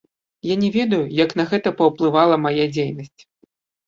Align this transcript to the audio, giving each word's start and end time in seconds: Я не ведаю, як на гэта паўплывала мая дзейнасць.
Я 0.51 0.55
не 0.61 0.69
ведаю, 0.77 1.01
як 1.17 1.35
на 1.41 1.45
гэта 1.51 1.73
паўплывала 1.81 2.39
мая 2.47 2.65
дзейнасць. 2.73 3.21